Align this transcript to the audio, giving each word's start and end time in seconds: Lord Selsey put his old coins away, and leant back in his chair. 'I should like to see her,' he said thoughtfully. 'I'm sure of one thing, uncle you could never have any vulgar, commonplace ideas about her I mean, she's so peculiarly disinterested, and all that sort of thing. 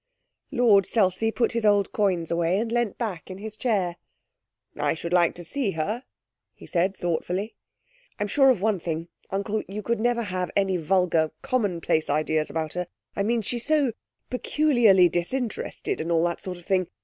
Lord 0.49 0.87
Selsey 0.87 1.31
put 1.31 1.51
his 1.51 1.63
old 1.63 1.91
coins 1.91 2.31
away, 2.31 2.57
and 2.57 2.71
leant 2.71 2.97
back 2.97 3.29
in 3.29 3.37
his 3.37 3.55
chair. 3.55 3.97
'I 4.75 4.95
should 4.95 5.13
like 5.13 5.35
to 5.35 5.43
see 5.43 5.73
her,' 5.73 6.05
he 6.55 6.65
said 6.65 6.97
thoughtfully. 6.97 7.53
'I'm 8.17 8.25
sure 8.27 8.49
of 8.49 8.61
one 8.61 8.79
thing, 8.79 9.09
uncle 9.29 9.61
you 9.67 9.83
could 9.83 9.99
never 9.99 10.23
have 10.23 10.49
any 10.55 10.75
vulgar, 10.77 11.29
commonplace 11.43 12.09
ideas 12.09 12.49
about 12.49 12.73
her 12.73 12.87
I 13.15 13.21
mean, 13.21 13.43
she's 13.43 13.65
so 13.65 13.91
peculiarly 14.31 15.07
disinterested, 15.07 16.01
and 16.01 16.11
all 16.11 16.23
that 16.23 16.41
sort 16.41 16.57
of 16.57 16.65
thing. 16.65 16.87